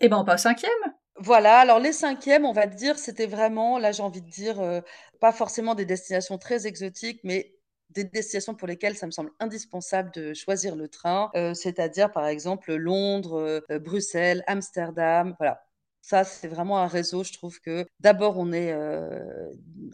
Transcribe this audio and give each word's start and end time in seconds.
Et 0.00 0.06
eh 0.06 0.08
ben 0.08 0.16
on 0.16 0.24
passe 0.24 0.44
cinquième. 0.44 0.70
Voilà, 1.18 1.58
alors 1.58 1.78
les 1.78 1.92
cinquièmes, 1.92 2.46
on 2.46 2.52
va 2.52 2.66
dire, 2.66 2.98
c'était 2.98 3.26
vraiment, 3.26 3.78
là 3.78 3.92
j'ai 3.92 4.02
envie 4.02 4.22
de 4.22 4.30
dire, 4.30 4.58
euh, 4.58 4.80
pas 5.20 5.32
forcément 5.32 5.74
des 5.74 5.84
destinations 5.84 6.38
très 6.38 6.66
exotiques, 6.66 7.20
mais 7.22 7.54
des 7.90 8.04
destinations 8.04 8.54
pour 8.54 8.66
lesquelles 8.66 8.96
ça 8.96 9.04
me 9.04 9.10
semble 9.10 9.30
indispensable 9.40 10.10
de 10.14 10.32
choisir 10.32 10.74
le 10.74 10.88
train, 10.88 11.30
euh, 11.34 11.52
c'est-à-dire 11.52 12.10
par 12.12 12.26
exemple 12.26 12.72
Londres, 12.74 13.60
euh, 13.70 13.78
Bruxelles, 13.78 14.42
Amsterdam, 14.46 15.34
voilà. 15.38 15.62
Ça, 16.00 16.24
c'est 16.24 16.48
vraiment 16.48 16.78
un 16.78 16.86
réseau, 16.86 17.22
je 17.22 17.34
trouve 17.34 17.60
que 17.60 17.84
d'abord 18.00 18.38
on 18.38 18.52
est... 18.54 18.72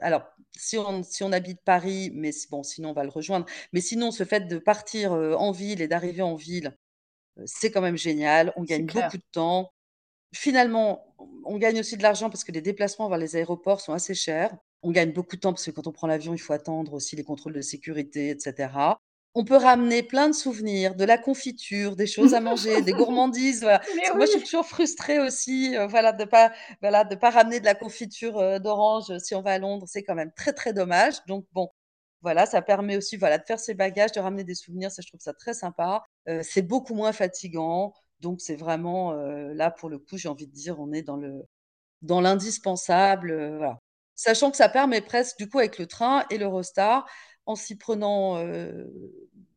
alors, 0.01 0.23
si 0.57 0.79
on, 0.79 1.03
si 1.03 1.25
on 1.25 1.33
habite 1.33 1.61
Paris, 1.65 2.13
mais 2.15 2.31
bon, 2.49 2.63
sinon 2.63 2.91
on 2.91 2.93
va 2.93 3.03
le 3.03 3.11
rejoindre, 3.11 3.47
mais 3.73 3.81
sinon 3.81 4.13
ce 4.13 4.23
fait 4.23 4.47
de 4.47 4.59
partir 4.59 5.11
en 5.13 5.51
ville 5.51 5.83
et 5.83 5.89
d'arriver 5.89 6.23
en 6.23 6.37
ville, 6.37 6.77
c'est 7.45 7.73
quand 7.73 7.81
même 7.81 7.99
génial, 7.99 8.53
on 8.55 8.63
gagne 8.63 8.87
beaucoup 8.87 9.17
de 9.17 9.25
temps. 9.33 9.73
Finalement, 10.37 11.07
on 11.45 11.57
gagne 11.57 11.81
aussi 11.81 11.97
de 11.97 12.03
l'argent 12.03 12.29
parce 12.29 12.45
que 12.45 12.53
les 12.53 12.61
déplacements 12.61 13.09
vers 13.09 13.19
les 13.19 13.37
aéroports 13.37 13.81
sont 13.81 13.95
assez 13.95 14.15
chers. 14.15 14.55
On 14.83 14.91
gagne 14.91 15.13
beaucoup 15.13 15.37
de 15.37 15.41
temps 15.41 15.53
parce 15.53 15.65
que 15.65 15.71
quand 15.71 15.87
on 15.87 15.93
prend 15.93 16.07
l'avion, 16.07 16.35
il 16.35 16.39
faut 16.39 16.53
attendre 16.53 16.93
aussi 16.93 17.17
les 17.17 17.25
contrôles 17.25 17.55
de 17.55 17.63
sécurité, 17.63 18.29
etc. 18.29 18.69
On 19.35 19.45
peut 19.45 19.57
ramener 19.57 20.03
plein 20.03 20.29
de 20.29 20.35
souvenirs, 20.35 20.95
de 20.95 21.05
la 21.05 21.17
confiture, 21.17 21.97
des 21.97 22.07
choses 22.07 22.35
à 22.35 22.41
manger, 22.41 22.83
des 22.83 22.93
gourmandises. 22.93 23.63
Moi, 23.63 24.27
je 24.27 24.33
suis 24.33 24.43
toujours 24.43 24.67
frustrée 24.67 25.19
aussi, 25.21 25.75
euh, 25.77 25.87
voilà, 25.87 26.13
de 26.13 26.25
pas, 26.25 26.53
voilà, 26.83 27.05
de 27.05 27.15
pas 27.15 27.31
ramener 27.31 27.61
de 27.61 27.65
la 27.65 27.75
confiture 27.75 28.39
euh, 28.39 28.59
d'orange 28.59 29.17
si 29.19 29.35
on 29.35 29.41
va 29.43 29.53
à 29.53 29.59
Londres. 29.59 29.87
C'est 29.89 30.03
quand 30.03 30.15
même 30.15 30.33
très 30.37 30.53
très 30.53 30.75
dommage. 30.75 31.15
Donc 31.27 31.47
bon, 31.53 31.71
voilà, 32.21 32.45
ça 32.45 32.61
permet 32.61 32.97
aussi, 32.97 33.17
voilà, 33.17 33.39
de 33.39 33.45
faire 33.45 33.61
ses 33.61 33.75
bagages, 33.75 34.13
de 34.13 34.21
ramener 34.21 34.45
des 34.45 34.55
souvenirs. 34.55 34.91
Ça, 34.91 35.01
je 35.03 35.09
trouve 35.09 35.21
ça 35.21 35.33
très 35.33 35.55
sympa. 35.55 36.05
Euh, 36.29 36.43
c'est 36.43 36.63
beaucoup 36.63 36.95
moins 36.95 37.13
fatigant. 37.13 37.95
Donc 38.21 38.41
c'est 38.41 38.57
vraiment 38.57 39.13
là 39.13 39.71
pour 39.71 39.89
le 39.89 39.99
coup, 39.99 40.17
j'ai 40.17 40.29
envie 40.29 40.47
de 40.47 40.53
dire, 40.53 40.81
on 40.81 40.93
est 40.93 41.03
dans 41.03 41.17
le 41.17 41.45
dans 42.03 42.21
l'indispensable, 42.21 43.57
voilà. 43.57 43.81
Sachant 44.15 44.51
que 44.51 44.57
ça 44.57 44.69
permet 44.69 45.03
presque, 45.03 45.37
du 45.39 45.49
coup, 45.49 45.59
avec 45.59 45.79
le 45.79 45.87
train 45.87 46.25
et 46.31 46.39
l'Eurostar, 46.39 47.07
en 47.45 47.55
s'y 47.55 47.77
prenant 47.77 48.43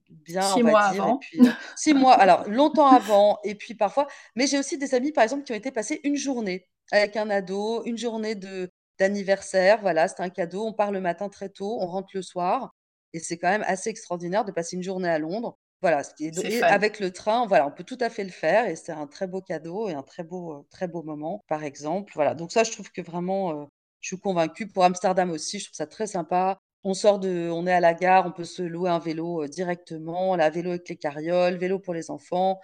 bien, 0.09 0.41
six 0.41 0.63
mois 0.63 0.81
avant. 0.81 1.19
six 1.75 1.93
mois, 1.93 2.13
alors 2.13 2.47
longtemps 2.49 2.87
avant, 2.87 3.39
et 3.43 3.55
puis 3.55 3.75
parfois. 3.75 4.07
Mais 4.35 4.47
j'ai 4.47 4.59
aussi 4.59 4.77
des 4.77 4.95
amis, 4.95 5.11
par 5.11 5.23
exemple, 5.23 5.43
qui 5.43 5.51
ont 5.51 5.55
été 5.55 5.71
passés 5.71 5.99
une 6.03 6.15
journée 6.15 6.67
avec 6.91 7.15
un 7.17 7.29
ado, 7.29 7.83
une 7.85 7.97
journée 7.97 8.35
de 8.35 8.69
d'anniversaire. 8.97 9.79
Voilà, 9.81 10.07
c'est 10.07 10.21
un 10.21 10.29
cadeau. 10.29 10.65
On 10.65 10.73
part 10.73 10.91
le 10.91 11.01
matin 11.01 11.29
très 11.29 11.49
tôt, 11.49 11.77
on 11.79 11.87
rentre 11.87 12.09
le 12.13 12.21
soir, 12.21 12.75
et 13.13 13.19
c'est 13.19 13.37
quand 13.37 13.49
même 13.49 13.63
assez 13.65 13.89
extraordinaire 13.89 14.45
de 14.45 14.51
passer 14.51 14.75
une 14.75 14.83
journée 14.83 15.09
à 15.09 15.19
Londres 15.19 15.57
voilà, 15.81 16.01
et 16.19 16.61
avec 16.61 16.99
le 16.99 17.11
train, 17.11 17.47
voilà, 17.47 17.65
on 17.65 17.71
peut 17.71 17.85
tout 17.85 17.97
à 18.01 18.09
fait 18.09 18.25
le 18.25 18.31
faire 18.31 18.67
et 18.67 18.75
c'est 18.75 18.91
un 18.91 19.07
très 19.07 19.27
beau 19.27 19.41
cadeau 19.41 19.87
et 19.87 19.93
un 19.93 20.03
très 20.03 20.23
beau, 20.23 20.67
très 20.69 20.89
beau 20.89 21.03
moment, 21.03 21.45
par 21.47 21.63
exemple. 21.63 22.11
Voilà, 22.15 22.35
donc 22.35 22.51
ça, 22.51 22.65
je 22.65 22.71
trouve 22.71 22.91
que 22.91 23.01
vraiment, 23.01 23.61
euh, 23.61 23.65
je 24.01 24.09
suis 24.09 24.19
convaincue. 24.19 24.67
Pour 24.67 24.83
Amsterdam 24.83 25.31
aussi, 25.31 25.59
je 25.59 25.65
trouve 25.65 25.75
ça 25.75 25.87
très 25.87 26.07
sympa. 26.07 26.59
On 26.83 26.93
sort 26.93 27.19
de, 27.19 27.49
on 27.49 27.65
est 27.65 27.71
à 27.71 27.79
la 27.79 27.93
gare, 27.93 28.25
on 28.25 28.31
peut 28.33 28.43
se 28.43 28.61
louer 28.61 28.89
un 28.89 28.99
vélo 28.99 29.43
euh, 29.43 29.47
directement, 29.47 30.35
la 30.35 30.49
vélo 30.49 30.71
avec 30.71 30.89
les 30.89 30.97
carrioles, 30.97 31.55
vélo 31.57 31.79
pour 31.79 31.93
les 31.93 32.11
enfants, 32.11 32.59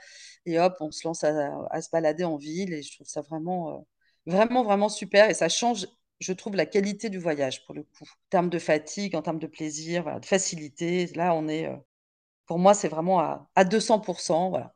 et 0.45 0.59
hop, 0.59 0.75
on 0.81 0.91
se 0.91 1.07
lance 1.07 1.23
à, 1.23 1.81
se 1.81 1.89
balader 1.91 2.25
en 2.25 2.35
ville 2.38 2.73
et 2.73 2.81
je 2.83 2.95
trouve 2.95 3.07
ça 3.07 3.22
vraiment, 3.22 3.88
vraiment, 4.25 4.63
vraiment 4.63 4.89
super 4.89 5.29
et 5.29 5.33
ça 5.33 5.50
change, 5.50 5.88
je 6.19 6.33
trouve, 6.33 6.55
la 6.55 6.66
qualité 6.66 7.09
du 7.09 7.19
voyage 7.19 7.66
pour 7.66 7.75
le 7.75 7.83
coup. 7.83 8.05
En 8.05 8.29
termes 8.29 8.50
de 8.50 8.59
fatigue, 8.59 9.16
en 9.16 9.22
termes 9.22 9.39
de 9.39 9.47
plaisir, 9.47 10.19
de 10.19 10.25
facilité, 10.25 11.07
là, 11.16 11.33
on 11.35 11.47
est, 11.47 11.69
pour 12.45 12.59
moi, 12.59 12.73
c'est 12.73 12.88
vraiment 12.88 13.19
à, 13.19 13.49
à 13.55 13.63
200%. 13.63 14.49
Voilà. 14.49 14.75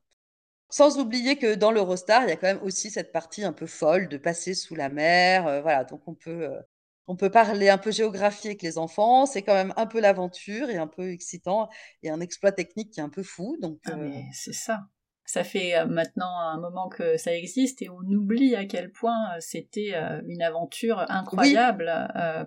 Sans 0.69 0.99
oublier 0.99 1.37
que 1.37 1.55
dans 1.55 1.71
l'Eurostar, 1.71 2.23
il 2.23 2.29
y 2.29 2.31
a 2.31 2.35
quand 2.35 2.47
même 2.47 2.61
aussi 2.61 2.91
cette 2.91 3.11
partie 3.11 3.43
un 3.43 3.53
peu 3.53 3.65
folle 3.65 4.07
de 4.07 4.17
passer 4.17 4.53
sous 4.53 4.75
la 4.75 4.89
mer. 4.89 5.47
Euh, 5.47 5.61
voilà, 5.61 5.83
donc 5.83 6.07
on 6.07 6.13
peut, 6.13 6.43
euh, 6.43 6.61
on 7.07 7.15
peut 7.15 7.31
parler 7.31 7.69
un 7.69 7.79
peu 7.79 7.91
géographie 7.91 8.47
avec 8.47 8.61
les 8.61 8.77
enfants. 8.77 9.25
C'est 9.25 9.41
quand 9.41 9.55
même 9.55 9.73
un 9.77 9.87
peu 9.87 9.99
l'aventure 9.99 10.69
et 10.69 10.77
un 10.77 10.85
peu 10.85 11.11
excitant 11.11 11.69
et 12.03 12.11
un 12.11 12.19
exploit 12.19 12.51
technique 12.51 12.91
qui 12.91 12.99
est 12.99 13.03
un 13.03 13.09
peu 13.09 13.23
fou. 13.23 13.57
Donc, 13.59 13.79
ah, 13.85 13.97
euh, 13.97 14.11
c'est 14.31 14.53
ça. 14.53 14.81
Ça 15.25 15.43
fait 15.43 15.85
maintenant 15.85 16.39
un 16.39 16.59
moment 16.59 16.89
que 16.89 17.17
ça 17.17 17.35
existe 17.35 17.83
et 17.83 17.89
on 17.89 17.99
oublie 17.99 18.55
à 18.55 18.65
quel 18.65 18.91
point 18.91 19.39
c'était 19.39 19.93
une 20.25 20.41
aventure 20.41 21.05
incroyable 21.07 21.91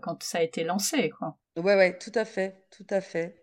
quand 0.02 0.20
ça 0.24 0.38
a 0.38 0.42
été 0.42 0.64
lancé. 0.64 1.10
Quoi. 1.10 1.38
Ouais, 1.56 1.76
ouais, 1.76 1.96
tout 1.96 2.10
à 2.16 2.24
fait, 2.24 2.66
tout 2.76 2.86
à 2.90 3.00
fait. 3.00 3.41